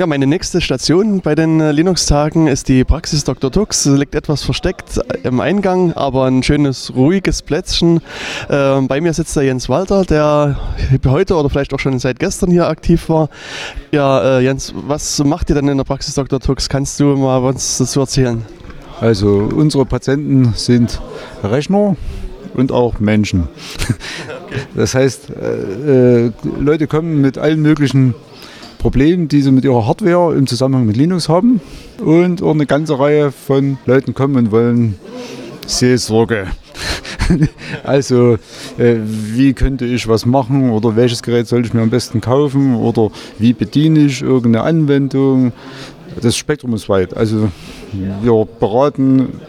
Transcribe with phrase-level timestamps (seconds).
[0.00, 3.52] Ja, meine nächste Station bei den äh, Linux-Tagen ist die Praxis Dr.
[3.52, 3.82] Tux.
[3.82, 8.00] Sie liegt etwas versteckt im Eingang, aber ein schönes, ruhiges Plätzchen.
[8.48, 10.58] Ähm, bei mir sitzt der Jens Walter, der
[11.06, 13.28] heute oder vielleicht auch schon seit gestern hier aktiv war.
[13.92, 16.40] Ja, äh, Jens, was macht ihr denn in der Praxis Dr.
[16.40, 16.70] Tux?
[16.70, 18.42] Kannst du mal was dazu erzählen?
[19.02, 20.98] Also unsere Patienten sind
[21.44, 21.94] Rechner
[22.54, 23.48] und auch Menschen.
[24.74, 28.14] Das heißt, äh, äh, Leute kommen mit allen möglichen
[28.80, 31.60] Problemen, die sie mit ihrer Hardware im Zusammenhang mit Linux haben.
[32.02, 34.96] Und auch eine ganze Reihe von Leuten kommen und wollen
[35.66, 36.46] Seelsorge.
[37.84, 38.38] also,
[38.78, 42.74] äh, wie könnte ich was machen oder welches Gerät sollte ich mir am besten kaufen
[42.74, 45.52] oder wie bediene ich irgendeine Anwendung.
[46.20, 47.14] Das Spektrum ist weit.
[47.14, 47.50] Also,
[47.92, 49.40] wir beraten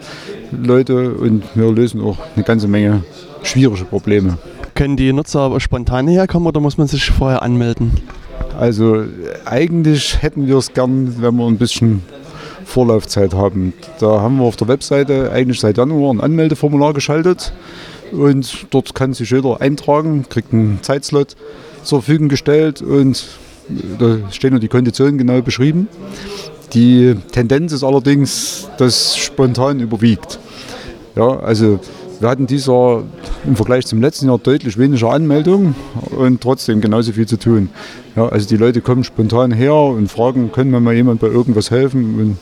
[0.52, 3.02] Leute und wir lösen auch eine ganze Menge
[3.42, 4.36] schwierige Probleme.
[4.74, 7.92] Können die Nutzer spontan herkommen oder muss man sich vorher anmelden?
[8.58, 9.04] Also
[9.44, 12.02] eigentlich hätten wir es gern, wenn wir ein bisschen
[12.64, 13.72] Vorlaufzeit haben.
[13.98, 17.52] Da haben wir auf der Webseite eigentlich seit Januar ein Anmeldeformular geschaltet
[18.12, 21.36] und dort kann sich jeder eintragen, kriegt einen Zeitslot
[21.82, 23.26] zur Verfügung gestellt und
[23.98, 25.88] da stehen die Konditionen genau beschrieben.
[26.72, 30.38] Die Tendenz ist allerdings, dass spontan überwiegt.
[31.16, 31.80] Ja, also
[32.20, 33.04] wir hatten dieses Jahr
[33.46, 35.74] im Vergleich zum letzten Jahr deutlich weniger Anmeldungen
[36.16, 37.68] und trotzdem genauso viel zu tun.
[38.14, 41.70] Ja, also die Leute kommen spontan her und fragen, können wir mal jemand bei irgendwas
[41.70, 42.36] helfen und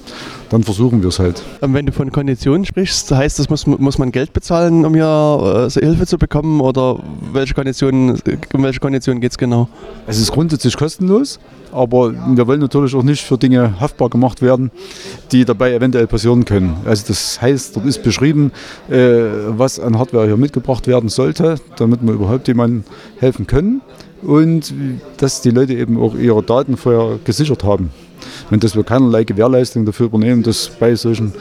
[0.50, 1.42] dann versuchen wir es halt.
[1.62, 5.68] Ähm, wenn du von Konditionen sprichst, heißt das, muss, muss man Geld bezahlen, um hier
[5.68, 6.98] äh, Hilfe zu bekommen oder
[7.32, 8.20] welche Konditionen,
[8.52, 9.68] um welche Konditionen geht es genau?
[10.08, 11.38] Es ist grundsätzlich kostenlos,
[11.70, 14.72] aber wir wollen natürlich auch nicht für Dinge haftbar gemacht werden,
[15.30, 16.78] die dabei eventuell passieren können.
[16.84, 18.50] Also das heißt, dort ist beschrieben,
[18.90, 18.96] äh,
[19.50, 22.84] was an Hardware hier mitgebracht werden sollte, damit wir überhaupt jemandem
[23.19, 23.80] helfen können
[24.22, 24.74] und
[25.16, 27.91] dass die Leute eben auch ihre Daten vorher gesichert haben.
[28.50, 31.32] Und dass wir keinerlei Gewährleistung dafür übernehmen, dass bei solchen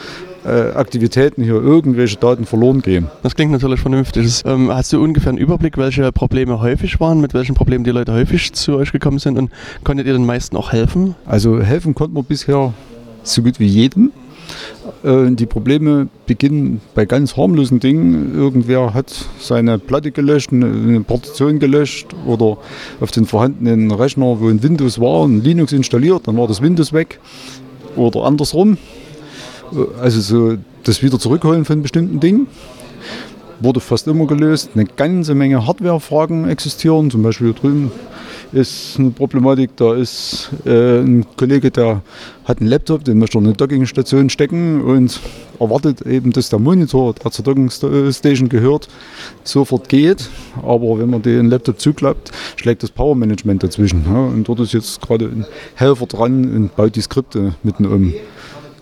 [0.44, 3.08] äh, Aktivitäten hier irgendwelche Daten verloren gehen.
[3.22, 4.40] Das klingt natürlich vernünftig.
[4.46, 8.12] Ähm, hast du ungefähr einen Überblick, welche Probleme häufig waren, mit welchen Problemen die Leute
[8.12, 9.50] häufig zu euch gekommen sind und
[9.84, 11.14] konntet ihr den meisten auch helfen?
[11.26, 12.72] Also helfen konnten wir bisher
[13.22, 14.12] so gut wie jedem.
[15.02, 18.34] Äh, die Probleme beginnen bei ganz harmlosen Dingen.
[18.34, 22.58] Irgendwer hat seine Platte gelöscht, eine Partition gelöscht oder
[23.00, 26.92] auf den vorhandenen Rechner, wo ein Windows war, ein Linux installiert, dann war das Windows
[26.92, 27.20] weg
[27.96, 28.78] oder andersrum.
[29.72, 32.46] Äh, also so das wieder zurückholen von bestimmten Dingen
[33.60, 34.70] wurde fast immer gelöst.
[34.74, 37.92] Eine ganze Menge Hardware-Fragen existieren, zum Beispiel hier drüben
[38.52, 39.76] ist eine Problematik.
[39.76, 42.02] Da ist äh, ein Kollege, der
[42.44, 45.20] hat einen Laptop, den möchte er in eine Dockingstation stecken und
[45.58, 48.88] erwartet eben, dass der Monitor, der zur Dockingstation gehört,
[49.44, 50.28] sofort geht.
[50.62, 54.04] Aber wenn man den Laptop zuklappt, schlägt das Power-Management dazwischen.
[54.06, 55.44] Ja, und dort ist jetzt gerade ein
[55.74, 58.14] Helfer dran und baut die Skripte mitten um.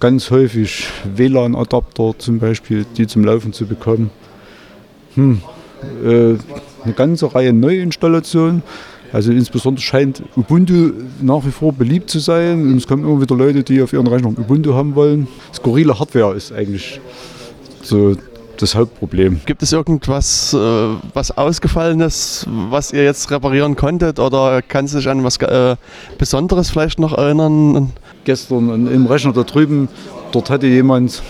[0.00, 4.10] Ganz häufig WLAN-Adapter zum Beispiel, die zum Laufen zu bekommen.
[5.18, 5.40] Hm,
[6.04, 6.36] äh,
[6.84, 8.62] eine ganze Reihe Neuinstallationen.
[9.12, 12.62] Also insbesondere scheint Ubuntu nach wie vor beliebt zu sein.
[12.62, 15.26] Und es kommen immer wieder Leute, die auf ihren Rechnern Ubuntu haben wollen.
[15.52, 17.00] Skurrile Hardware ist eigentlich
[17.82, 18.14] so
[18.58, 19.40] das Hauptproblem.
[19.46, 20.58] Gibt es irgendwas, äh,
[21.14, 24.20] was ausgefallen ist, was ihr jetzt reparieren konntet?
[24.20, 25.76] Oder kann sich an was äh,
[26.18, 27.92] Besonderes vielleicht noch erinnern?
[28.24, 29.88] Gestern im Rechner da drüben,
[30.32, 31.22] dort hatte jemand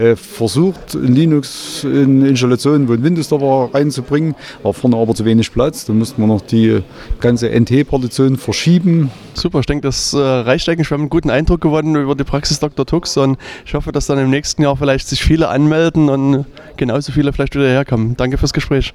[0.00, 4.34] äh, versucht, Linux in Installationen, wo ein Windows da war, reinzubringen.
[4.62, 5.84] War vorne aber zu wenig Platz.
[5.84, 6.82] Da mussten wir noch die
[7.20, 9.10] ganze NT-Partition verschieben.
[9.34, 10.90] Super, ich denke, das äh, reicht eigentlich.
[10.90, 12.86] Wir haben einen guten Eindruck gewonnen über die Praxis Dr.
[12.86, 16.46] Tux und ich hoffe, dass dann im nächsten Jahr vielleicht sich viele anmelden und
[16.76, 18.16] genauso viele vielleicht wieder herkommen.
[18.16, 18.94] Danke fürs Gespräch.